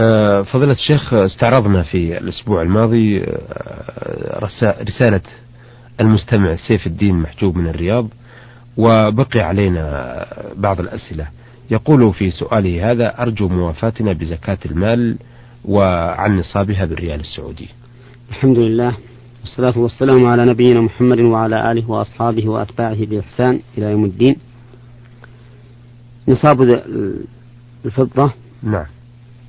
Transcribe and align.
آه، 0.00 0.42
فضيلة 0.42 0.72
الشيخ 0.72 1.14
استعرضنا 1.14 1.82
في 1.82 2.18
الأسبوع 2.18 2.62
الماضي 2.62 3.20
آه، 3.24 4.48
رسالة 4.82 5.20
المستمع 6.00 6.56
سيف 6.56 6.86
الدين 6.86 7.14
محجوب 7.14 7.56
من 7.56 7.66
الرياض 7.66 8.08
وبقي 8.76 9.40
علينا 9.40 10.26
بعض 10.56 10.80
الأسئلة. 10.80 11.28
يقول 11.70 12.14
في 12.14 12.30
سؤاله 12.30 12.90
هذا 12.90 13.22
أرجو 13.22 13.48
موافاتنا 13.48 14.12
بزكاة 14.12 14.58
المال 14.66 15.16
وعن 15.64 16.36
نصابها 16.36 16.84
بالريال 16.84 17.20
السعودي. 17.20 17.68
الحمد 18.30 18.58
لله 18.58 18.96
والصلاة 19.40 19.78
والسلام 19.78 20.26
على 20.26 20.44
نبينا 20.44 20.80
محمد 20.80 21.20
وعلى 21.20 21.72
آله 21.72 21.90
وأصحابه 21.90 22.48
وأتباعه 22.48 23.06
بإحسان 23.06 23.60
إلى 23.78 23.90
يوم 23.90 24.04
الدين. 24.04 24.36
نصاب 26.28 26.82
الفضة 27.84 28.32
نعم. 28.62 28.86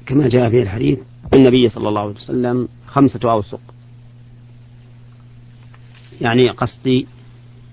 كما 0.10 0.28
جاء 0.28 0.50
في 0.50 0.62
الحديث 0.62 1.00
النبي 1.34 1.70
صلى 1.70 1.90
الله 1.90 2.02
عليه 2.02 2.12
وسلم 2.12 2.68
خمسة 2.88 3.32
أوسق 3.32 3.62
يعني 6.22 6.50
قصدي 6.50 7.08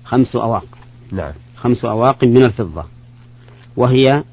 خمس 0.05 0.37
أواق. 0.37 0.66
نعم. 1.12 1.33
خمس 1.56 1.84
أواق 1.84 2.25
من 2.25 2.42
الفضة. 2.42 2.84
وهي 3.77 4.25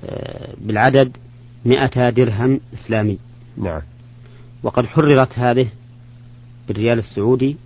آه، 0.00 0.54
بالعدد 0.60 1.16
مئة 1.64 2.10
درهم 2.10 2.60
إسلامي. 2.74 3.18
نعم. 3.56 3.80
وقد 4.62 4.86
حررت 4.86 5.38
هذه 5.38 5.68
بالريال 6.68 6.98
السعودي 6.98 7.56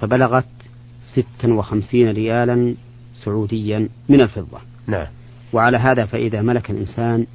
فبلغت 0.00 0.48
ستا 1.14 1.54
وخمسين 1.54 2.08
ريالا 2.08 2.74
سعوديا 3.24 3.88
من 4.08 4.22
الفضة. 4.24 4.58
نعم. 4.86 5.06
وعلى 5.52 5.76
هذا 5.76 6.06
فإذا 6.06 6.42
ملك 6.42 6.70
الإنسان 6.70 7.26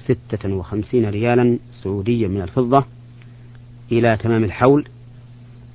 ستة 0.00 0.54
وخمسين 0.54 1.08
ريالا 1.08 1.58
سعوديا 1.82 2.28
من 2.28 2.42
الفضة 2.42 2.84
إلى 3.92 4.16
تمام 4.16 4.44
الحول 4.44 4.88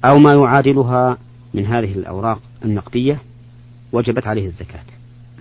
أو 0.05 0.19
ما 0.19 0.33
يعادلها 0.33 1.17
من 1.53 1.65
هذه 1.65 1.93
الأوراق 1.93 2.41
النقدية 2.65 3.19
وجبت 3.91 4.27
عليه 4.27 4.47
الزكاة. 4.47 4.83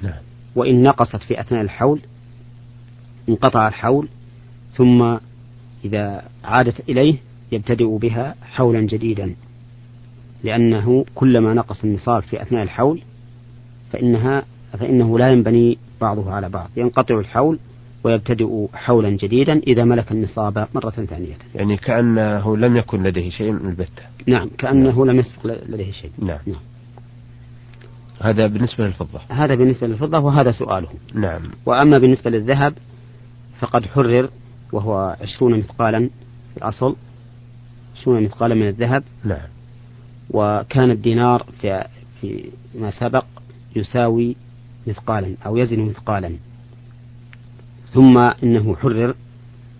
نعم. 0.02 0.22
وإن 0.56 0.82
نقصت 0.82 1.22
في 1.22 1.40
أثناء 1.40 1.62
الحول 1.62 2.00
انقطع 3.28 3.68
الحول 3.68 4.08
ثم 4.72 5.16
إذا 5.84 6.24
عادت 6.44 6.88
إليه 6.88 7.16
يبتدئ 7.52 7.98
بها 7.98 8.34
حولا 8.42 8.80
جديدا. 8.80 9.34
لأنه 10.44 11.04
كلما 11.14 11.54
نقص 11.54 11.84
النصاب 11.84 12.22
في 12.22 12.42
أثناء 12.42 12.62
الحول 12.62 13.00
فإنها 13.92 14.44
فإنه 14.72 15.18
لا 15.18 15.28
ينبني 15.28 15.78
بعضه 16.00 16.32
على 16.32 16.48
بعض. 16.48 16.70
ينقطع 16.76 17.18
الحول 17.18 17.58
ويبتدئ 18.04 18.66
حولا 18.74 19.10
جديدا 19.10 19.58
إذا 19.58 19.84
ملك 19.84 20.12
النصاب 20.12 20.68
مرة 20.74 20.90
ثانية. 20.90 21.34
يعني 21.54 21.76
كأنه 21.76 22.56
لم 22.56 22.76
يكن 22.76 23.02
لديه 23.02 23.30
شيء 23.30 23.52
من 23.52 23.70
البتة. 23.70 24.02
نعم 24.26 24.50
كأنه 24.58 24.90
نعم. 24.90 25.10
لم 25.10 25.18
يسبق 25.18 25.46
لديه 25.68 25.92
شيء. 25.92 26.10
نعم. 26.18 26.38
نعم. 26.46 26.60
هذا 28.20 28.46
بالنسبة 28.46 28.86
للفضة. 28.86 29.20
هذا 29.28 29.54
بالنسبة 29.54 29.86
للفضة 29.86 30.18
وهذا 30.18 30.52
سؤاله. 30.52 30.88
نعم. 31.14 31.42
وأما 31.66 31.98
بالنسبة 31.98 32.30
للذهب 32.30 32.74
فقد 33.60 33.86
حرر 33.86 34.30
وهو 34.72 35.16
عشرون 35.20 35.58
مثقالا 35.58 36.10
في 36.54 36.56
الأصل 36.56 36.96
عشرون 37.96 38.22
مثقالا 38.22 38.54
من 38.54 38.68
الذهب. 38.68 39.02
نعم. 39.24 39.48
وكان 40.30 40.90
الدينار 40.90 41.46
في, 41.60 41.84
في 42.20 42.50
ما 42.74 42.90
سبق 42.90 43.24
يساوي 43.76 44.36
مثقالا 44.86 45.34
أو 45.46 45.56
يزن 45.56 45.80
مثقالا. 45.80 46.30
ثم 47.94 48.18
إنه 48.42 48.76
حرر 48.76 49.14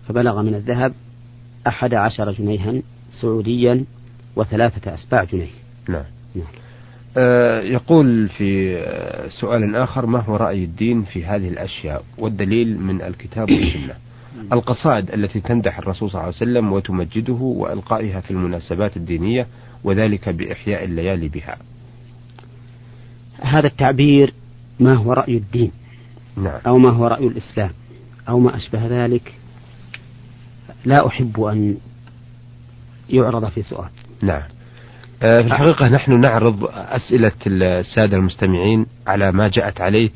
فبلغ 0.07 0.41
من 0.41 0.55
الذهب 0.55 0.93
أحد 1.67 1.93
عشر 1.93 2.31
جنيها 2.31 2.81
سعوديا 3.21 3.85
وثلاثة 4.35 4.93
أسباع 4.93 5.23
جنيه. 5.23 5.47
نعم, 5.89 6.03
نعم. 6.35 6.47
آه 7.17 7.61
يقول 7.61 8.29
في 8.29 8.77
سؤال 9.41 9.75
آخر 9.75 10.05
ما 10.05 10.19
هو 10.19 10.35
رأي 10.35 10.63
الدين 10.63 11.03
في 11.03 11.25
هذه 11.25 11.49
الأشياء؟ 11.49 12.03
والدليل 12.17 12.79
من 12.79 13.01
الكتاب 13.01 13.51
والسنة. 13.51 13.93
القصائد 14.53 15.11
التي 15.11 15.39
تمدح 15.39 15.77
الرسول 15.77 16.09
صلى 16.09 16.21
الله 16.21 16.33
عليه 16.33 16.35
وسلم 16.35 16.73
وتمجده 16.73 17.33
وإلقائها 17.33 18.19
في 18.19 18.31
المناسبات 18.31 18.97
الدينية 18.97 19.47
وذلك 19.83 20.29
بإحياء 20.29 20.83
الليالي 20.83 21.27
بها. 21.27 21.57
هذا 23.41 23.67
التعبير 23.67 24.33
ما 24.79 24.93
هو 24.93 25.13
رأي 25.13 25.37
الدين؟ 25.37 25.71
نعم. 26.37 26.59
أو 26.67 26.77
ما 26.77 26.89
هو 26.89 27.07
رأي 27.07 27.27
الإسلام؟ 27.27 27.71
أو 28.29 28.39
ما 28.39 28.57
أشبه 28.57 28.87
ذلك 28.87 29.33
لا 30.85 31.07
أحب 31.07 31.41
أن 31.41 31.77
يعرض 33.09 33.49
في 33.49 33.61
سؤال 33.61 33.89
نعم 34.23 34.41
آه، 35.23 35.41
في 35.41 35.47
الحقيقة 35.47 35.87
نحن 35.87 36.19
نعرض 36.19 36.69
أسئلة 36.73 37.31
السادة 37.47 38.17
المستمعين 38.17 38.85
على 39.07 39.31
ما 39.31 39.47
جاءت 39.47 39.81
عليه 39.81 40.09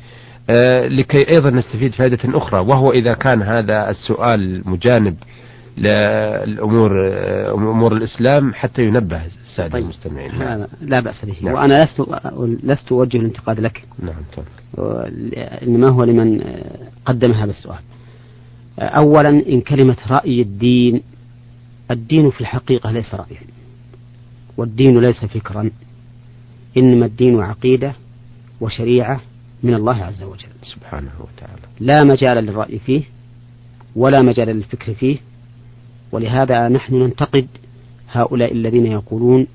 آه، 0.50 0.88
لكي 0.88 1.32
أيضا 1.32 1.50
نستفيد 1.50 1.94
فائدة 1.94 2.18
أخرى 2.24 2.60
وهو 2.60 2.92
إذا 2.92 3.14
كان 3.14 3.42
هذا 3.42 3.90
السؤال 3.90 4.62
مجانب 4.68 5.16
للأمور 5.78 7.08
آه، 7.08 7.52
أمور 7.52 7.96
الإسلام 7.96 8.54
حتى 8.54 8.82
ينبه 8.82 9.22
السادة 9.42 9.72
طيب. 9.72 9.82
المستمعين 9.84 10.38
نعم. 10.38 10.66
لا 10.80 11.00
بأس 11.00 11.24
به 11.24 11.36
نعم. 11.42 11.54
وأنا 11.54 11.84
لست 11.84 12.00
لست 12.64 12.92
أوجه 12.92 13.16
الانتقاد 13.16 13.60
لك 13.60 13.82
نعم 13.98 14.22
تفضل 14.32 15.30
إنما 15.62 15.88
هو 15.88 16.04
لمن 16.04 16.42
قدم 17.04 17.32
هذا 17.32 17.50
السؤال 17.50 17.80
أولا 18.78 19.28
إن 19.28 19.60
كلمة 19.60 19.96
رأي 20.10 20.42
الدين 20.42 21.00
الدين 21.90 22.30
في 22.30 22.40
الحقيقة 22.40 22.90
ليس 22.90 23.14
رأيا 23.14 23.40
والدين 24.56 25.00
ليس 25.00 25.24
فكرا 25.24 25.70
إنما 26.76 27.06
الدين 27.06 27.40
عقيدة 27.40 27.94
وشريعة 28.60 29.20
من 29.62 29.74
الله 29.74 30.04
عز 30.04 30.22
وجل. 30.22 30.48
سبحانه 30.62 31.10
وتعالى. 31.20 31.62
لا 31.80 32.04
مجال 32.04 32.44
للرأي 32.44 32.78
فيه 32.78 33.02
ولا 33.96 34.22
مجال 34.22 34.48
للفكر 34.48 34.94
فيه 34.94 35.16
ولهذا 36.12 36.68
نحن 36.68 36.94
ننتقد 36.94 37.46
هؤلاء 38.12 38.52
الذين 38.52 38.86
يقولون 38.86 39.46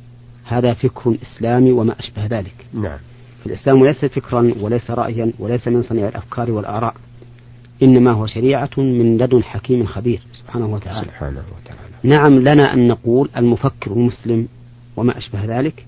هذا 0.44 0.74
فكر 0.74 1.18
إسلامي 1.22 1.72
وما 1.72 2.00
أشبه 2.00 2.26
ذلك. 2.26 2.66
نعم. 2.74 3.00
الإسلام 3.46 3.86
ليس 3.86 4.06
فكرا 4.06 4.54
وليس 4.62 4.92
رأيا 4.92 5.32
وليس 5.40 5.68
من 5.68 5.84
صنيع 5.84 6.08
الأفكار 6.08 6.52
والآراء. 6.52 6.96
إنما 7.84 8.12
هو 8.12 8.28
شريعة 8.28 8.70
من 8.78 9.18
لدن 9.18 9.44
حكيم 9.44 9.86
خبير. 9.86 10.22
سبحانه 10.34 10.66
وتعالى. 10.66 11.08
سبحانه 11.08 11.44
وتعالى. 11.58 11.80
نعم 12.04 12.40
لنا 12.40 12.74
أن 12.74 12.88
نقول 12.88 13.30
المفكر 13.38 13.92
المسلم 13.92 14.48
وما 14.98 15.18
أشبه 15.18 15.60
ذلك 15.60 15.86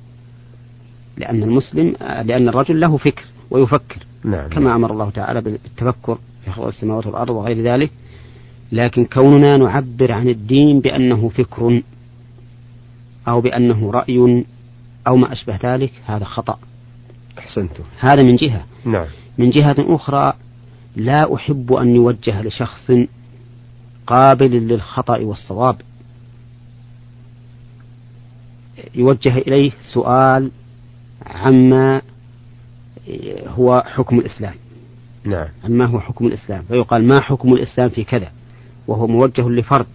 لأن 1.18 1.44
المسلم 1.44 1.96
لأن 2.02 2.50
الرجل 2.50 2.80
له 2.80 2.98
فكر 2.98 3.26
ويفكر. 3.52 4.06
نعم. 4.24 4.50
كما 4.50 4.76
أمر 4.76 4.92
الله 4.92 5.10
تعالى 5.10 5.42
بالتفكر 5.42 6.18
في 6.46 6.52
خلق 6.52 6.68
السماوات 6.68 7.08
والأرض 7.08 7.30
وغير 7.30 7.62
ذلك. 7.62 7.92
لكن 8.72 9.06
كوننا 9.06 9.56
نعبر 9.56 10.12
عن 10.12 10.30
الدين 10.30 10.80
بأنه 10.80 11.30
فكر 11.30 11.82
أو 13.28 13.42
بأنه 13.42 13.92
رأي 13.92 14.46
أو 15.08 15.16
ما 15.16 15.32
أشبه 15.32 15.60
ذلك 15.64 15.92
هذا 16.06 16.24
خطأ. 16.24 16.60
أحسنتم. 17.40 17.84
هذا 18.00 18.24
من 18.24 18.36
جهة. 18.36 18.64
نعم. 18.86 19.06
من 19.38 19.50
جهة 19.50 19.76
أخرى 19.80 20.34
لا 20.98 21.36
أحب 21.36 21.74
أن 21.74 21.96
يوجه 21.96 22.42
لشخص 22.42 22.92
قابل 24.08 24.52
للخطأ 24.52 25.18
والصواب. 25.20 25.82
يوجه 28.96 29.38
إليه 29.38 29.72
سؤال 29.94 30.52
عما 31.26 32.02
هو 33.48 33.84
حكم 33.88 34.20
الإسلام. 34.20 34.54
نعم. 35.24 35.48
عما 35.64 35.86
هو 35.86 36.00
حكم 36.00 36.28
الإسلام. 36.28 36.64
فيقال 36.64 37.08
ما 37.08 37.22
حكم 37.22 37.54
الإسلام 37.54 37.90
في 37.90 38.04
كذا؟ 38.04 38.32
وهو 38.88 39.08
موجه 39.08 39.50
لفرد. 39.50 39.88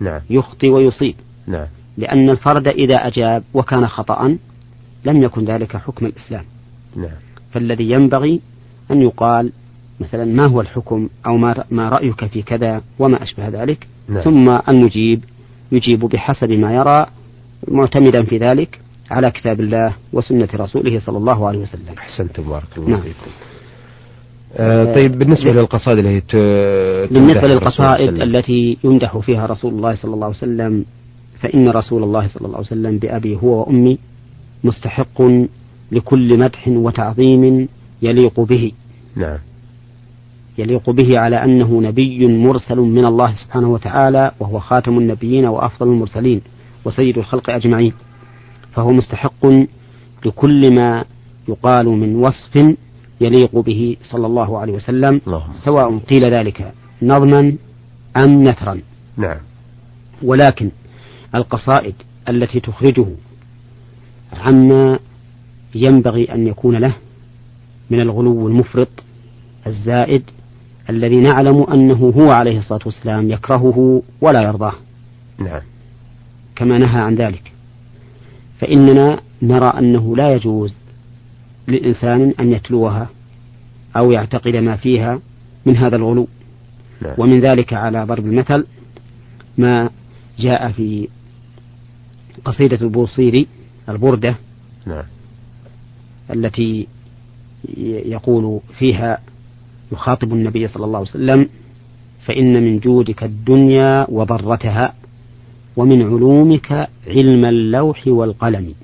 نعم. 0.00 0.20
يخطي 0.30 0.70
ويصيب. 0.70 1.14
نعم. 1.46 1.66
لأن 1.96 2.30
الفرد 2.30 2.68
إذا 2.68 2.96
أجاب 2.96 3.44
وكان 3.54 3.86
خطأ 3.86 4.38
لم 5.04 5.22
يكن 5.22 5.44
ذلك 5.44 5.76
حكم 5.76 6.06
الإسلام. 6.06 6.44
نعم. 6.96 7.16
فالذي 7.52 7.90
ينبغي 7.90 8.40
أن 8.90 9.02
يقال 9.02 9.52
مثلا 10.00 10.24
ما 10.24 10.46
هو 10.46 10.60
الحكم 10.60 11.08
أو 11.26 11.36
ما, 11.36 11.64
ما 11.70 11.88
رأيك 11.88 12.24
في 12.26 12.42
كذا 12.42 12.82
وما 12.98 13.22
أشبه 13.22 13.48
ذلك 13.48 13.86
نعم. 14.08 14.20
ثم 14.20 14.58
المجيب 14.68 15.24
يجيب 15.72 16.00
بحسب 16.00 16.50
ما 16.50 16.74
يرى 16.74 17.06
معتمدا 17.68 18.24
في 18.24 18.38
ذلك 18.38 18.80
على 19.10 19.30
كتاب 19.30 19.60
الله 19.60 19.94
وسنة 20.12 20.48
رسوله 20.54 21.00
صلى 21.00 21.18
الله 21.18 21.48
عليه 21.48 21.58
وسلم. 21.58 21.94
أحسنتم 21.98 22.42
بارك 22.42 22.78
الله 22.78 22.90
نعم. 22.90 23.00
فيكم. 23.00 23.30
آه 24.56 24.94
طيب 24.94 25.18
بالنسبة 25.18 25.52
للقصائد 25.52 25.98
التي 25.98 26.40
بالنسبة 27.10 27.48
للقصائد 27.48 28.22
التي 28.22 28.78
يمدح 28.84 29.18
فيها 29.18 29.46
رسول 29.46 29.74
الله 29.74 29.94
صلى 29.94 30.14
الله 30.14 30.26
عليه 30.26 30.36
وسلم 30.36 30.84
فإن 31.40 31.68
رسول 31.68 32.02
الله 32.02 32.28
صلى 32.28 32.46
الله 32.46 32.56
عليه 32.56 32.66
وسلم 32.66 32.98
بأبي 32.98 33.38
هو 33.42 33.60
وأمي 33.60 33.98
مستحق 34.64 35.22
لكل 35.92 36.38
مدح 36.38 36.68
وتعظيم 36.68 37.68
يليق 38.02 38.40
به. 38.40 38.72
نعم. 39.16 39.38
يليق 40.58 40.90
به 40.90 41.18
على 41.18 41.44
أنه 41.44 41.80
نبي 41.80 42.26
مرسل 42.26 42.76
من 42.78 43.04
الله 43.04 43.34
سبحانه 43.44 43.68
وتعالى 43.68 44.32
وهو 44.40 44.58
خاتم 44.58 44.98
النبيين 44.98 45.46
وأفضل 45.46 45.88
المرسلين 45.88 46.40
وسيد 46.84 47.18
الخلق 47.18 47.50
أجمعين. 47.50 47.92
فهو 48.72 48.90
مستحق 48.92 49.46
لكل 50.26 50.74
ما 50.74 51.04
يقال 51.48 51.86
من 51.86 52.16
وصف 52.16 52.76
يليق 53.20 53.58
به 53.58 53.96
صلى 54.02 54.26
الله 54.26 54.58
عليه 54.58 54.72
وسلم 54.72 55.20
سواء 55.64 55.98
قيل 55.98 56.24
ذلك 56.24 56.72
نظما 57.02 57.56
أم 58.16 58.42
نثرا. 58.42 58.80
نعم. 59.16 59.38
ولكن 60.22 60.70
القصائد 61.34 61.94
التي 62.28 62.60
تخرجه 62.60 63.06
عما 64.32 64.98
ينبغي 65.74 66.24
أن 66.24 66.46
يكون 66.46 66.76
له 66.76 66.94
من 67.90 68.00
الغلو 68.00 68.48
المفرط 68.48 68.88
الزائد 69.66 70.22
الذي 70.90 71.16
نعلم 71.16 71.62
أنه 71.62 72.12
هو 72.16 72.30
عليه 72.30 72.58
الصلاة 72.58 72.80
والسلام 72.86 73.30
يكرهه 73.30 74.02
ولا 74.20 74.42
يرضاه 74.42 74.72
نعم 75.38 75.60
كما 76.56 76.78
نهى 76.78 77.00
عن 77.00 77.14
ذلك 77.14 77.52
فإننا 78.60 79.20
نرى 79.42 79.72
أنه 79.78 80.16
لا 80.16 80.32
يجوز 80.32 80.76
للإنسان 81.68 82.34
أن 82.40 82.52
يتلوها 82.52 83.08
أو 83.96 84.10
يعتقد 84.10 84.56
ما 84.56 84.76
فيها 84.76 85.20
من 85.66 85.76
هذا 85.76 85.96
الغلو 85.96 86.28
نعم. 87.02 87.14
ومن 87.18 87.40
ذلك 87.40 87.72
على 87.72 88.04
ضرب 88.04 88.26
المثل 88.26 88.66
ما 89.58 89.90
جاء 90.38 90.72
في 90.72 91.08
قصيدة 92.44 92.78
البوصيري 92.82 93.46
البردة 93.88 94.36
نعم. 94.86 95.04
التي 96.30 96.86
يقول 97.86 98.60
فيها 98.78 99.18
يخاطب 99.92 100.32
النبي 100.32 100.68
صلى 100.68 100.84
الله 100.84 100.98
عليه 100.98 101.08
وسلم 101.08 101.48
فإن 102.26 102.62
من 102.62 102.78
جودك 102.78 103.22
الدنيا 103.22 104.06
وضرتها 104.08 104.94
ومن 105.76 106.02
علومك 106.02 106.88
علم 107.06 107.44
اللوح 107.44 108.02
والقلم. 108.06 108.74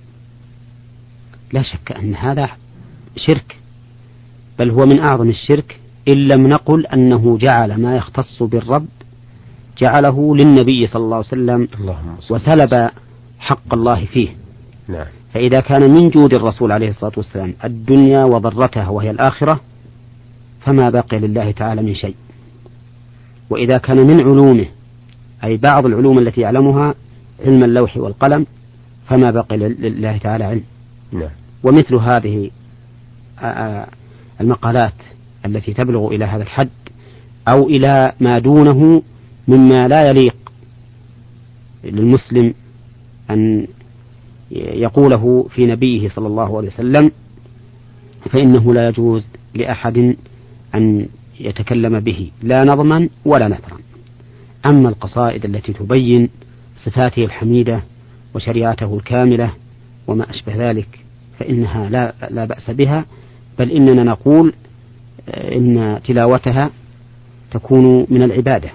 لا 1.53 1.63
شك 1.63 1.93
أن 1.93 2.15
هذا 2.15 2.49
شرك 3.17 3.57
بل 4.59 4.71
هو 4.71 4.87
من 4.87 5.01
أعظم 5.01 5.29
الشرك 5.29 5.81
إن 6.09 6.29
لم 6.29 6.47
نقل 6.47 6.87
أنه 6.87 7.39
جعل 7.39 7.81
ما 7.81 7.97
يختص 7.97 8.43
بالرب 8.43 8.87
جعله 9.83 10.37
للنبي 10.37 10.87
صلى 10.87 11.05
الله 11.05 11.17
عليه 11.17 11.27
وسلم 11.27 11.69
وسلب 12.31 12.91
حق 13.39 13.75
الله 13.75 14.05
فيه. 14.05 14.29
نعم. 14.89 15.07
فإذا 15.35 15.61
كان 15.61 15.91
من 15.91 16.11
جود 16.11 16.35
الرسول 16.35 16.73
عليه 16.73 16.89
الصلاة 16.89 17.13
والسلام 17.17 17.55
الدنيا 17.65 18.25
وضرتها 18.25 18.89
وهي 18.89 19.11
الآخرة 19.11 19.61
فما 20.65 20.91
بقي 20.91 21.19
لله 21.19 21.51
تعالى 21.51 21.83
من 21.83 21.95
شيء 21.95 22.15
وإذا 23.51 23.79
كان 23.79 23.97
من 23.97 24.23
علومه 24.23 24.67
أي 25.45 25.57
بعض 25.57 25.87
العلوم 25.87 26.19
التي 26.19 26.41
يعلمها 26.41 26.95
علم 27.47 27.65
اللوح 27.65 27.97
والقلم 27.97 28.47
فما 29.09 29.31
بقي 29.31 29.57
لله 29.57 30.19
تعالى 30.19 30.45
علم 30.45 30.63
نعم. 31.13 31.31
ومثل 31.63 31.95
هذه 31.95 32.51
المقالات 34.41 34.95
التي 35.47 35.73
تبلغ 35.73 36.09
إلى 36.09 36.25
هذا 36.25 36.43
الحد 36.43 36.69
أو 37.49 37.69
إلى 37.69 38.13
ما 38.21 38.39
دونه 38.39 39.03
مما 39.49 39.89
لا 39.89 40.09
يليق 40.09 40.37
للمسلم 41.85 42.55
أن 43.31 43.67
يقوله 44.51 45.47
في 45.51 45.67
نبيه 45.67 46.09
صلى 46.09 46.27
الله 46.27 46.57
عليه 46.57 46.69
وسلم 46.69 47.11
فإنه 48.31 48.75
لا 48.75 48.89
يجوز 48.89 49.27
لأحد 49.55 50.17
أن 50.75 51.09
يتكلم 51.41 52.01
به 52.01 52.31
لا 52.43 52.65
نظما 52.65 53.09
ولا 53.25 53.49
نثرا. 53.49 53.79
أما 54.67 54.89
القصائد 54.89 55.45
التي 55.45 55.73
تبين 55.73 56.29
صفاته 56.77 57.25
الحميدة 57.25 57.83
وشريعته 58.35 58.97
الكاملة 58.97 59.53
وما 60.07 60.31
أشبه 60.31 60.71
ذلك 60.71 61.01
فإنها 61.39 61.91
لا, 61.91 62.15
لا 62.31 62.45
بأس 62.45 62.71
بها 62.71 63.05
بل 63.59 63.71
إننا 63.71 64.03
نقول 64.03 64.53
إن 65.29 66.01
تلاوتها 66.05 66.71
تكون 67.51 68.07
من 68.11 68.23
العبادة. 68.23 68.71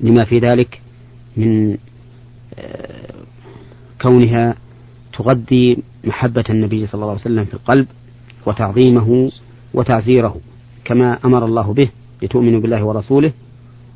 لما 0.00 0.24
في 0.24 0.38
ذلك 0.38 0.80
من 1.36 1.76
آه، 2.58 3.14
كونها 4.02 4.54
تغذي 5.18 5.82
محبة 6.04 6.44
النبي 6.50 6.86
صلى 6.86 6.94
الله 6.94 7.10
عليه 7.10 7.20
وسلم 7.20 7.44
في 7.44 7.54
القلب 7.54 7.86
وتعظيمه 8.46 9.30
وتعزيره. 9.74 10.36
كما 10.88 11.18
أمر 11.24 11.44
الله 11.44 11.72
به 11.72 11.90
لتؤمنوا 12.22 12.60
بالله 12.60 12.84
ورسوله 12.84 13.32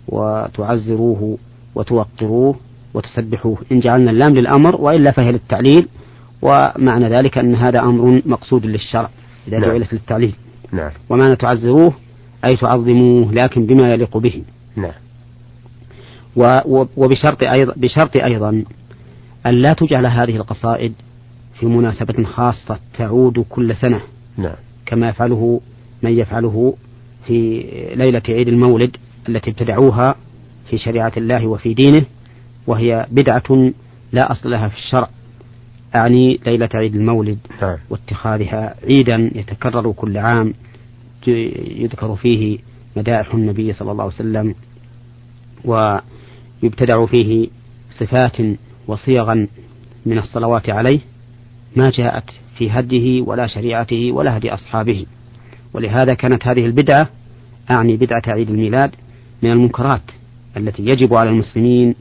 وتعزروه 0.09 1.39
وتوقروه 1.75 2.57
وتسبحوه 2.95 3.59
إن 3.73 3.81
جعلنا 3.81 4.11
اللام 4.11 4.35
للأمر 4.35 4.81
وإلا 4.81 5.13
فهي 5.13 5.29
للتعليل 5.33 5.89
ومعنى 6.43 7.09
ذلك 7.09 7.39
أن 7.39 7.55
هذا 7.55 7.81
أمر 7.81 8.23
مقصود 8.27 8.67
للشرع 8.67 9.11
إذا 9.49 9.59
نعم. 9.59 9.71
جعلت 9.71 9.93
للتعليل 9.93 10.35
نعم. 10.73 10.91
ومعنى 11.11 11.37
تعزروه 11.37 11.93
أي 12.45 12.57
تعظموه 12.57 13.33
لكن 13.33 13.67
بما 13.67 13.89
يليق 13.89 14.17
به 14.19 14.43
نعم. 14.77 14.93
وبشرط 16.97 17.45
أيضا 17.55 17.75
بشرط 17.77 18.23
أيضا 18.23 18.65
أن 19.47 19.55
لا 19.55 19.73
تجعل 19.73 20.07
هذه 20.07 20.37
القصائد 20.37 20.93
في 21.61 21.67
مناسبة 21.67 22.25
خاصة 22.25 22.79
تعود 22.99 23.45
كل 23.51 23.77
سنة 23.77 24.01
نعم. 24.37 24.57
كما 24.87 25.09
يفعله 25.09 25.61
من 26.03 26.19
يفعله 26.19 26.75
في 27.27 27.65
ليلة 27.95 28.23
عيد 28.29 28.49
المولد 28.49 28.97
التي 29.29 29.51
ابتدعوها 29.51 30.15
في 30.71 30.79
شريعة 30.79 31.13
الله 31.17 31.47
وفي 31.47 31.75
دينه 31.75 32.05
وهي 32.67 33.07
بدعة 33.11 33.73
لا 34.13 34.33
أصل 34.33 34.51
لها 34.51 34.69
في 34.69 34.77
الشرع 34.77 35.09
أعني 35.95 36.41
ليلة 36.47 36.69
عيد 36.75 36.95
المولد 36.95 37.39
نعم. 37.63 37.77
واتخاذها 37.91 38.75
عيدا 38.85 39.31
يتكرر 39.35 39.93
كل 39.93 40.19
عام 40.19 40.55
يذكر 41.27 42.17
فيه 42.17 42.59
مدائح 42.97 43.35
النبي 43.35 43.73
صلى 43.73 43.93
الله 43.93 44.05
عليه 44.05 44.15
وسلم 44.15 44.55
ويبتدع 45.65 47.07
فيه 47.07 47.49
صفات 47.91 48.37
وصيغا 48.87 49.47
من 50.07 50.19
الصلوات 50.19 50.71
عليه 50.71 51.01
ما 51.77 51.91
جاءت 51.91 52.31
في 52.59 52.71
هديه 52.71 53.23
ولا 53.23 53.47
شريعته 53.47 54.13
ولا 54.13 54.37
هدي 54.37 54.55
أصحابه 54.55 55.07
ولهذا 55.75 56.15
كانت 56.15 56.47
هذه 56.47 56.67
البدعة 56.67 57.09
أعني 57.71 57.97
بدعة 57.97 58.23
عيد 58.27 58.51
الميلاد 58.51 58.91
من 59.43 59.51
المنكرات 59.51 60.03
التي 60.57 60.83
يجب 60.83 61.15
على 61.15 61.31
المسلمين 61.31 61.95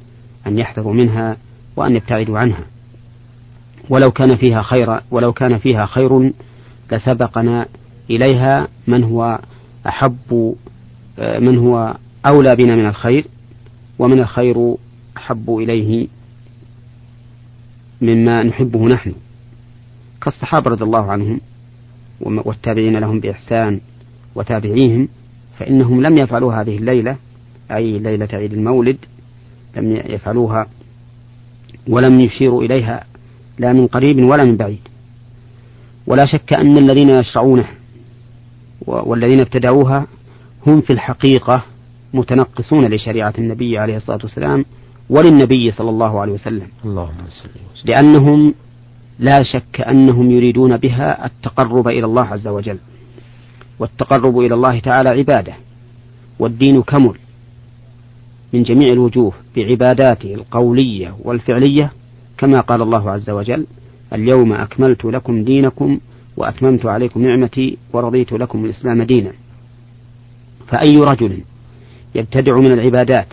أن 0.48 0.58
يحذروا 0.58 0.94
منها 0.94 1.38
وأن 1.76 1.96
يبتعدوا 1.96 2.38
عنها. 2.40 2.66
ولو 3.90 4.12
كان 4.12 4.36
فيها 4.38 4.62
خير 4.62 5.00
ولو 5.12 5.34
كان 5.34 5.58
فيها 5.58 5.86
خير 5.86 6.32
لسبقنا 6.92 7.68
إليها 8.10 8.68
من 8.88 9.04
هو 9.04 9.40
أحب 9.88 10.56
من 11.20 11.58
هو 11.58 11.96
أولى 12.26 12.56
بنا 12.56 12.76
من 12.76 12.86
الخير 12.86 13.26
ومن 14.00 14.20
الخير 14.20 14.76
أحب 15.18 15.50
إليه 15.50 16.08
مما 18.02 18.44
نحبه 18.44 18.88
نحن. 18.88 19.14
كالصحابة 20.22 20.72
رضي 20.72 20.84
الله 20.84 21.12
عنهم 21.12 21.42
والتابعين 22.22 22.98
لهم 22.98 23.20
بإحسان 23.20 23.80
وتابعيهم 24.36 25.08
فإنهم 25.60 26.02
لم 26.02 26.18
يفعلوا 26.18 26.54
هذه 26.54 26.78
الليلة 26.78 27.16
أي 27.72 28.00
ليلة 28.00 28.28
عيد 28.34 28.54
المولد 28.54 28.98
لم 29.78 29.96
يفعلوها 29.96 30.68
ولم 31.88 32.20
يشيروا 32.20 32.64
إليها 32.64 33.04
لا 33.60 33.74
من 33.74 33.88
قريب 33.88 34.24
ولا 34.26 34.44
من 34.44 34.58
بعيد. 34.58 34.88
ولا 36.08 36.26
شك 36.26 36.54
أن 36.54 36.78
الذين 36.78 37.10
يشرعونه 37.10 37.68
والذين 38.88 39.40
ابتدعوها 39.40 40.08
هم 40.68 40.82
في 40.82 40.94
الحقيقة 40.94 41.64
متنقصون 42.14 42.86
لشريعة 42.86 43.34
النبي 43.38 43.78
عليه 43.78 43.98
الصلاة 43.98 44.20
والسلام 44.24 44.66
وللنبي 45.10 45.72
صلى 45.72 45.90
الله 45.90 46.22
عليه 46.22 46.34
وسلم. 46.34 46.68
اللهم 46.86 47.18
صل 47.30 47.50
وسلم. 47.74 47.86
لأنهم 47.86 48.54
لا 49.22 49.44
شك 49.44 49.82
أنهم 49.82 50.32
يريدون 50.32 50.78
بها 50.78 51.26
التقرب 51.26 51.88
إلى 51.88 52.06
الله 52.06 52.26
عز 52.26 52.48
وجل. 52.48 52.78
والتقرب 53.80 54.40
إلى 54.40 54.54
الله 54.54 54.80
تعالى 54.80 55.10
عبادة. 55.10 55.54
والدين 56.40 56.82
كمل. 56.82 57.18
من 58.54 58.64
جميع 58.64 58.92
الوجوه 58.94 59.34
بعباداته 59.58 60.34
القولية 60.34 61.16
والفعلية 61.24 61.92
كما 62.38 62.60
قال 62.60 62.82
الله 62.82 63.12
عز 63.12 63.30
وجل 63.30 63.66
اليوم 64.14 64.54
أكملت 64.54 65.06
لكم 65.06 65.44
دينكم 65.44 66.00
وأتممت 66.38 66.86
عليكم 66.86 67.22
نعمتي 67.22 67.78
ورضيت 67.94 68.32
لكم 68.34 68.66
الإسلام 68.66 69.04
دينا. 69.04 69.32
فأي 70.68 70.98
رجل 70.98 71.42
يبتدع 72.16 72.56
من 72.56 72.72
العبادات 72.74 73.28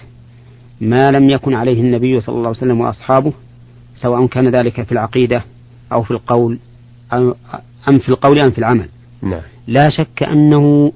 ما 0.80 1.10
لم 1.10 1.30
يكن 1.30 1.54
عليه 1.54 1.80
النبي 1.80 2.20
صلى 2.20 2.36
الله 2.36 2.48
عليه 2.48 2.58
وسلم 2.58 2.80
وأصحابه 2.80 3.32
سواء 3.94 4.26
كان 4.26 4.48
ذلك 4.48 4.82
في 4.82 4.92
العقيدة 4.92 5.44
أو 5.92 6.02
في 6.02 6.10
القول 6.10 6.58
أم 7.12 7.34
في 7.98 8.08
القول 8.08 8.40
أم 8.40 8.50
في 8.50 8.58
العمل. 8.58 8.88
نعم. 9.22 9.40
لا 9.66 9.90
شك 9.90 10.22
أنه 10.22 10.92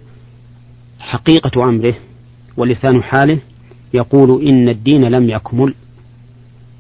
حقيقة 1.01 1.69
أمره 1.69 1.95
ولسان 2.57 3.03
حاله 3.03 3.39
يقول 3.95 4.49
إن 4.49 4.69
الدين 4.69 5.05
لم 5.05 5.31
يكمل 5.31 5.75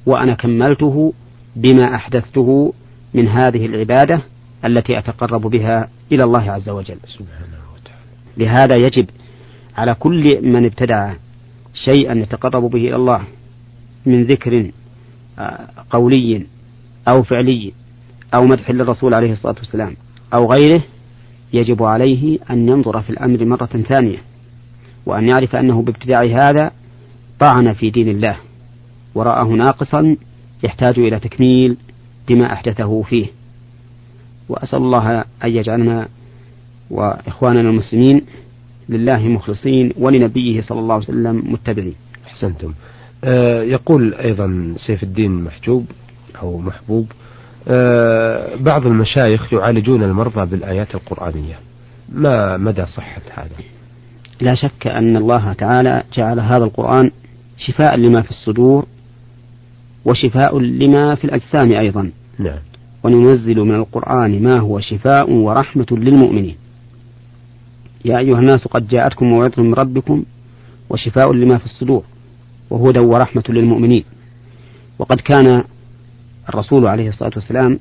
وأنا 0.06 0.34
كملته 0.34 1.12
بما 1.56 1.94
أحدثته 1.94 2.72
من 3.14 3.28
هذه 3.28 3.66
العبادة 3.66 4.22
التي 4.64 4.98
أتقرب 4.98 5.40
بها 5.40 5.88
إلى 6.12 6.24
الله 6.24 6.50
عز 6.50 6.68
وجل. 6.68 6.98
سبحانه 7.06 7.62
وتعالى. 7.74 8.02
لهذا 8.36 8.76
يجب 8.76 9.06
على 9.76 9.94
كل 9.94 10.40
من 10.42 10.64
ابتدع 10.64 11.14
شيئا 11.74 12.14
يتقرب 12.14 12.62
به 12.62 12.80
إلى 12.80 12.96
الله 12.96 13.22
من 14.06 14.24
ذكر 14.24 14.70
آه، 15.38 15.68
قولي 15.90 16.46
أو 17.08 17.22
فعلي 17.22 17.72
أو 18.34 18.46
مدح 18.46 18.70
للرسول 18.70 19.14
عليه 19.14 19.32
الصلاة 19.32 19.54
والسلام 19.58 19.96
أو 20.34 20.52
غيره 20.52 20.82
يجب 21.52 21.82
عليه 21.82 22.38
أن 22.50 22.68
ينظر 22.68 23.02
في 23.02 23.10
الأمر 23.10 23.44
مرة 23.44 23.66
ثانية 23.66 24.18
وأن 25.06 25.28
يعرف 25.28 25.56
أنه 25.56 25.82
بابتداع 25.82 26.22
هذا 26.22 26.70
طعن 27.40 27.72
في 27.72 27.90
دين 27.90 28.08
الله 28.08 28.36
ورآه 29.14 29.44
ناقصا 29.44 30.16
يحتاج 30.62 30.98
إلى 30.98 31.20
تكميل 31.20 31.76
بما 32.28 32.52
أحدثه 32.52 33.02
فيه. 33.02 33.26
وأسأل 34.48 34.78
الله 34.78 35.18
أن 35.20 35.50
يجعلنا 35.50 36.08
وإخواننا 36.90 37.70
المسلمين 37.70 38.22
لله 38.88 39.28
مخلصين 39.28 39.92
ولنبيه 39.96 40.62
صلى 40.62 40.80
الله 40.80 40.94
عليه 40.94 41.04
وسلم 41.04 41.42
متبعين. 41.52 41.94
أحسنتم. 42.26 42.72
آه 43.24 43.62
يقول 43.62 44.14
أيضا 44.14 44.74
سيف 44.86 45.02
الدين 45.02 45.44
محجوب 45.44 45.86
أو 46.42 46.58
محبوب. 46.58 47.12
بعض 48.60 48.86
المشايخ 48.86 49.52
يعالجون 49.52 50.02
المرضى 50.02 50.46
بالآيات 50.46 50.94
القرآنية. 50.94 51.58
ما 52.12 52.56
مدى 52.56 52.86
صحة 52.86 53.22
هذا؟ 53.34 53.56
لا 54.40 54.54
شك 54.54 54.86
أن 54.86 55.16
الله 55.16 55.52
تعالى 55.52 56.02
جعل 56.16 56.40
هذا 56.40 56.64
القرآن 56.64 57.10
شفاء 57.58 57.96
لما 57.96 58.22
في 58.22 58.30
الصدور 58.30 58.86
وشفاء 60.04 60.58
لما 60.58 61.14
في 61.14 61.24
الأجسام 61.24 61.72
أيضا. 61.72 62.12
نعم. 62.38 62.58
وننزل 63.02 63.60
من 63.60 63.74
القرآن 63.74 64.42
ما 64.42 64.58
هو 64.58 64.80
شفاء 64.80 65.30
ورحمة 65.30 65.86
للمؤمنين. 65.90 66.56
يا 68.04 68.18
أيها 68.18 68.38
الناس 68.38 68.68
قد 68.68 68.88
جاءتكم 68.88 69.26
موعظة 69.26 69.62
من 69.62 69.74
ربكم 69.74 70.24
وشفاء 70.90 71.32
لما 71.32 71.58
في 71.58 71.64
الصدور 71.64 72.04
وهدى 72.70 72.98
ورحمة 72.98 73.44
للمؤمنين. 73.48 74.04
وقد 74.98 75.20
كان 75.20 75.64
الرسول 76.48 76.86
عليه 76.86 77.08
الصلاة 77.08 77.32
والسلام 77.36 77.78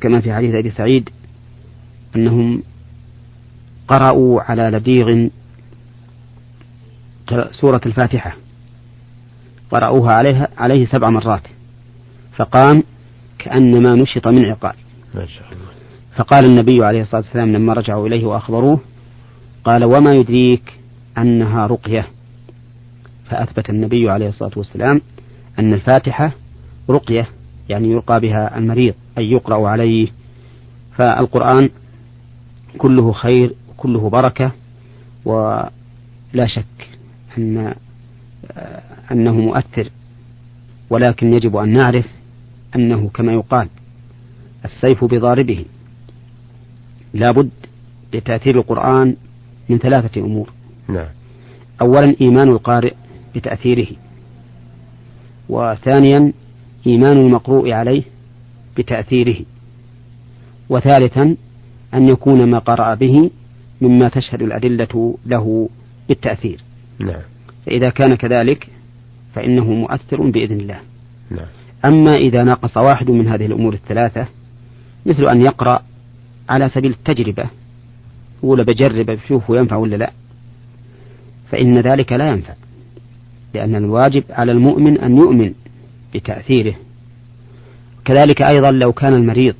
كما 0.00 0.20
في 0.20 0.34
حديث 0.34 0.54
أبي 0.54 0.70
سعيد 0.70 1.10
أنهم 2.16 2.62
قرأوا 3.88 4.40
على 4.40 4.62
لديغ 4.62 5.28
سورة 7.50 7.80
الفاتحة 7.86 8.36
قرأوها 9.70 10.12
عليها 10.12 10.48
عليه 10.58 10.86
سبع 10.86 11.10
مرات 11.10 11.42
فقام 12.36 12.82
كأنما 13.38 13.94
نشط 13.94 14.28
من 14.28 14.44
عقال. 14.44 14.74
ما 15.14 15.26
شاء 15.26 15.52
الله. 15.52 15.70
فقال 16.16 16.44
النبي 16.44 16.84
عليه 16.84 17.02
الصلاة 17.02 17.20
والسلام 17.20 17.52
لما 17.52 17.72
رجعوا 17.72 18.06
إليه 18.06 18.24
وأخبروه 18.24 18.80
قال 19.64 19.84
وما 19.84 20.10
يدريك 20.10 20.72
أنها 21.18 21.66
رقية. 21.66 22.06
فأثبت 23.30 23.70
النبي 23.70 24.10
عليه 24.10 24.28
الصلاة 24.28 24.52
والسلام 24.56 25.00
أن 25.58 25.74
الفاتحة 25.74 26.32
رقية 26.90 27.28
يعني 27.68 27.90
يلقى 27.90 28.20
بها 28.20 28.58
المريض 28.58 28.94
أي 29.18 29.30
يقرأ 29.30 29.68
عليه. 29.68 30.08
فالقرآن 30.96 31.70
كله 32.78 33.12
خير 33.12 33.54
وكله 33.70 34.08
بركة 34.10 34.52
ولا 35.24 36.46
شك 36.46 36.88
أن 37.38 37.74
أنه 39.12 39.32
مؤثر. 39.32 39.90
ولكن 40.90 41.34
يجب 41.34 41.56
أن 41.56 41.68
نعرف 41.72 42.06
أنه 42.76 43.08
كما 43.14 43.32
يقال 43.32 43.68
السيف 44.64 45.04
بضاربه. 45.04 45.64
لا 47.14 47.30
بد 47.30 47.50
لتأثير 48.14 48.56
القرآن 48.58 49.16
من 49.68 49.78
ثلاثة 49.78 50.20
أمور. 50.20 50.50
نعم. 50.88 51.08
أولا 51.80 52.16
إيمان 52.20 52.48
القارئ 52.48 52.94
بتأثيره. 53.36 53.88
وثانيا 55.48 56.32
إيمان 56.86 57.16
المقروء 57.16 57.72
عليه 57.72 58.02
بتأثيره 58.78 59.36
وثالثا 60.68 61.36
أن 61.94 62.08
يكون 62.08 62.50
ما 62.50 62.58
قرأ 62.58 62.94
به 62.94 63.30
مما 63.80 64.08
تشهد 64.08 64.42
الأدلة 64.42 65.18
له 65.26 65.68
بالتأثير 66.08 66.60
نعم. 66.98 67.22
فإذا 67.66 67.90
كان 67.90 68.14
كذلك 68.14 68.68
فإنه 69.34 69.64
مؤثر 69.64 70.30
بإذن 70.30 70.60
الله 70.60 70.80
نعم. 71.30 71.46
أما 71.84 72.12
إذا 72.12 72.42
ناقص 72.42 72.76
واحد 72.76 73.10
من 73.10 73.28
هذه 73.28 73.46
الأمور 73.46 73.72
الثلاثة 73.72 74.26
مثل 75.06 75.28
أن 75.28 75.42
يقرأ 75.42 75.82
على 76.48 76.68
سبيل 76.68 76.90
التجربة 76.90 77.50
يقول 78.42 78.64
بجرب 78.64 79.06
بشوف 79.06 79.42
ينفع 79.48 79.76
ولا 79.76 79.96
لا 79.96 80.12
فإن 81.50 81.78
ذلك 81.78 82.12
لا 82.12 82.26
ينفع 82.28 82.54
لأن 83.54 83.74
الواجب 83.74 84.24
على 84.30 84.52
المؤمن 84.52 84.98
أن 84.98 85.16
يؤمن 85.16 85.54
بتأثيره. 86.14 86.74
كذلك 88.04 88.42
أيضا 88.42 88.70
لو 88.70 88.92
كان 88.92 89.14
المريض 89.14 89.54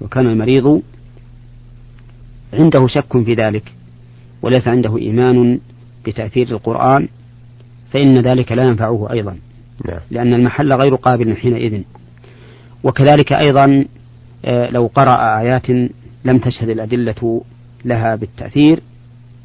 وكان 0.00 0.26
المريض 0.26 0.82
عنده 2.52 2.86
شك 2.86 3.24
في 3.24 3.34
ذلك 3.34 3.72
وليس 4.42 4.68
عنده 4.68 4.98
إيمان 4.98 5.60
بتأثير 6.06 6.50
القرآن 6.50 7.08
فإن 7.92 8.18
ذلك 8.18 8.52
لا 8.52 8.62
ينفعه 8.62 9.12
أيضا. 9.12 9.38
نعم. 9.84 10.00
لأن 10.10 10.34
المحل 10.34 10.72
غير 10.72 10.94
قابل 10.94 11.36
حينئذ. 11.36 11.82
وكذلك 12.84 13.32
أيضا 13.32 13.84
آه، 14.44 14.70
لو 14.70 14.90
قرأ 14.94 15.40
آيات 15.40 15.70
لم 16.24 16.38
تشهد 16.38 16.68
الأدلة 16.68 17.42
لها 17.84 18.14
بالتأثير 18.14 18.80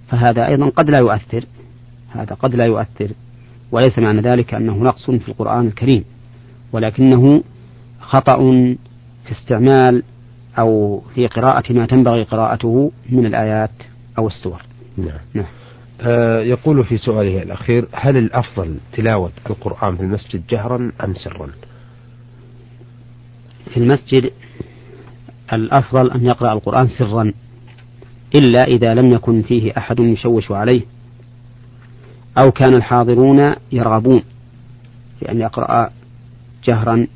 فهذا 0.08 0.48
أيضا 0.48 0.70
قد 0.70 0.90
لا 0.90 1.00
يؤثر. 1.00 1.46
هذا 2.10 2.36
قد 2.36 2.56
لا 2.56 2.66
يؤثر. 2.66 3.12
وليس 3.74 4.00
معنى 4.00 4.22
ذلك 4.22 4.54
أنه 4.54 4.78
نقص 4.78 5.12
في 5.12 5.30
القرآن 5.30 5.68
الكريم 5.68 6.04
ولكنه 6.72 7.44
خطأ 8.02 8.38
في 9.26 9.32
استعمال 9.32 10.04
أو 10.60 11.02
في 11.16 11.28
قراءة 11.28 11.74
ما 11.74 11.86
تنبغي 11.86 12.24
قراءته 12.24 12.92
من 13.10 13.26
الآيات 13.26 13.72
أو 14.18 14.28
السور. 14.28 14.62
نعم, 14.98 15.20
نعم. 15.34 15.46
آه 16.02 16.42
يقول 16.42 16.86
في 16.86 16.98
سؤاله 16.98 17.44
الأخير 17.44 17.88
هل 17.94 18.18
الأفضل 18.18 18.78
تلاوة 18.94 19.32
القرآن 19.50 19.98
في 19.98 20.04
المسجد 20.04 20.44
جهرا 20.50 20.92
أم 21.04 21.14
سرا؟ 21.16 21.50
في 23.74 23.78
المسجد 23.78 24.32
الأفضل 25.54 26.12
أن 26.12 26.26
يقرأ 26.26 26.54
القرآن 26.54 26.88
سرا 26.88 27.34
إلا 28.36 28.64
إذا 28.64 28.94
لم 28.94 29.12
يكن 29.12 29.42
فيه 29.42 29.74
أحد 29.78 30.00
يشوش 30.00 30.52
عليه. 30.52 30.93
أو 32.38 32.52
كان 32.52 32.74
الحاضرون 32.74 33.54
يرغبون 33.72 34.24
في 35.20 35.32
أن 35.32 35.42
يقرأ 35.42 35.90
جهرا 36.68 37.08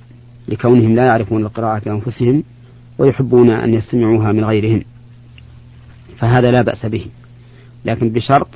لكونهم 0.48 0.96
لا 0.96 1.06
يعرفون 1.06 1.42
القراءة 1.42 1.90
أنفسهم 1.90 2.44
ويحبون 2.98 3.54
أن 3.54 3.74
يستمعوها 3.74 4.32
من 4.32 4.46
غيرهم 4.46 4.84
فهذا 6.18 6.52
لا 6.52 6.62
بأس 6.62 6.86
به 6.86 7.06
لكن 7.86 8.10
بشرط 8.10 8.48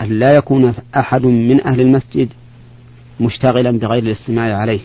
أن 0.00 0.08
لا 0.08 0.36
يكون 0.36 0.74
أحد 0.96 1.22
من 1.22 1.66
أهل 1.66 1.80
المسجد 1.80 2.28
مشتغلا 3.20 3.70
بغير 3.70 4.02
الاستماع 4.02 4.56
عليه 4.56 4.80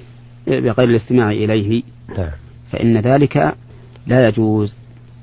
بغير 0.47 0.89
الاستماع 0.89 1.31
إليه 1.31 1.83
نعم. 2.17 2.29
فإن 2.71 2.97
ذلك 2.97 3.55
لا 4.07 4.27
يجوز 4.27 4.77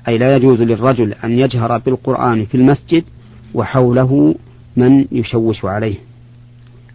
أي 0.07 0.17
لا 0.17 0.35
يجوز 0.35 0.61
للرجل 0.61 1.13
أن 1.13 1.31
يجهر 1.31 1.77
بالقرآن 1.77 2.45
في 2.45 2.55
المسجد 2.55 3.03
وحوله 3.53 4.35
من 4.77 5.05
يشوش 5.11 5.65
عليه 5.65 5.95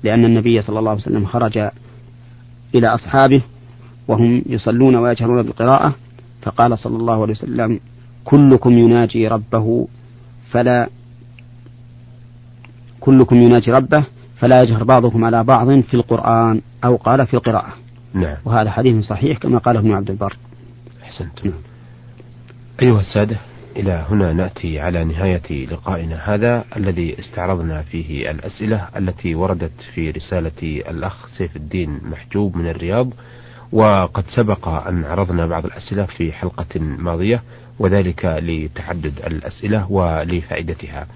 لأن 0.03 0.25
النبي 0.25 0.63
صلى 0.63 0.79
الله 0.79 0.91
عليه 0.91 1.01
وسلم 1.01 1.27
خرج 1.27 1.59
إلى 2.75 2.87
أصحابه 2.87 3.43
وهم 4.09 4.43
يصلون 4.47 4.97
ويجهرون 4.97 5.43
بالقراءة 5.43 5.95
فقال 6.43 6.79
صلى 6.79 6.97
الله 6.97 7.23
عليه 7.23 7.33
وسلم 7.33 7.81
كلكم 8.25 8.79
يناجي 8.79 9.29
ربه 9.29 9.89
فلا 10.51 10.89
كلكم 13.01 13.37
يناجي 13.37 13.71
ربه 13.71 14.05
فلا 14.37 14.63
يجهر 14.63 14.85
بعضكم 14.85 15.25
على 15.25 15.45
بعض 15.45 15.81
في 15.81 15.95
القرآن 15.95 16.61
أو 16.85 16.97
قال 16.97 17.27
في 17.27 17.35
القراءة 17.35 17.73
نعم. 18.15 18.37
وهذا 18.45 18.71
حديث 18.71 19.05
صحيح 19.05 19.39
كما 19.39 19.59
قال 19.59 19.77
ابن 19.77 19.93
عبد 19.93 20.11
البر 20.11 20.37
أحسنت 21.03 21.45
نعم. 21.45 21.55
أيها 22.83 23.01
السادة 23.01 23.37
إلى 23.79 24.07
هنا 24.11 24.33
نأتي 24.33 24.81
على 24.81 25.05
نهاية 25.05 25.67
لقائنا 25.67 26.35
هذا 26.35 26.65
الذي 26.77 27.19
استعرضنا 27.19 27.83
فيه 27.83 28.31
الأسئلة 28.31 28.89
التي 28.97 29.35
وردت 29.35 29.81
في 29.95 30.11
رسالة 30.11 30.63
الأخ 30.63 31.27
سيف 31.39 31.57
الدين 31.57 32.01
محجوب 32.03 32.57
من 32.57 32.69
الرياض 32.69 33.11
وقد 33.73 34.25
سبق 34.37 34.69
أن 34.69 35.05
عرضنا 35.05 35.47
بعض 35.47 35.67
الأسئلة 35.67 36.07
في 36.07 36.33
حلقة 36.33 36.81
ماضية 36.81 37.43
وذلك 37.79 38.25
لتعدد 38.25 39.13
الأسئلة 39.27 39.93
ولفائدتها. 39.93 41.07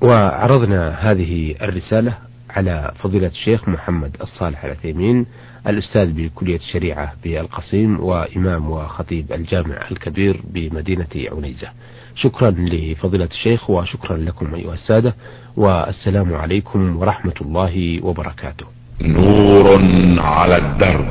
وعرضنا 0.00 1.10
هذه 1.10 1.54
الرسالة 1.62 2.18
على 2.56 2.92
فضيلة 3.02 3.26
الشيخ 3.26 3.68
محمد 3.68 4.16
الصالح 4.20 4.64
العثيمين 4.64 5.26
الأستاذ 5.66 6.12
بكلية 6.12 6.56
الشريعة 6.56 7.12
بالقصيم 7.24 8.00
وإمام 8.00 8.70
وخطيب 8.70 9.32
الجامع 9.32 9.88
الكبير 9.90 10.40
بمدينة 10.44 11.06
عنيزة. 11.32 11.68
شكرا 12.14 12.50
لفضيلة 12.50 13.24
الشيخ 13.24 13.70
وشكرا 13.70 14.16
لكم 14.16 14.54
أيها 14.54 14.74
السادة 14.74 15.14
والسلام 15.56 16.34
عليكم 16.34 16.96
ورحمة 16.96 17.34
الله 17.40 18.04
وبركاته. 18.04 18.66
نور 19.00 19.80
على 20.18 20.56
الدرب. 20.56 21.06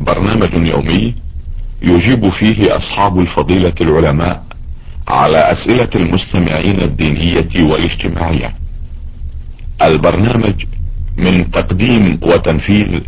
برنامج 0.00 0.70
يومي 0.72 1.14
يجيب 1.82 2.28
فيه 2.28 2.76
أصحاب 2.76 3.18
الفضيلة 3.18 3.74
العلماء 3.80 4.44
على 5.08 5.38
أسئلة 5.38 5.90
المستمعين 5.96 6.82
الدينية 6.82 7.70
والاجتماعية. 7.70 8.63
البرنامج 9.82 10.64
من 11.16 11.50
تقديم 11.50 12.18
وتنفيذ 12.22 13.00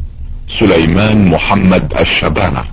سليمان 0.61 1.31
محمد 1.31 1.93
الشبانة. 2.01 2.65